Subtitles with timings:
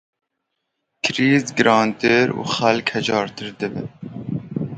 [1.03, 3.83] Krîz girantir û xelk hejartir dibe.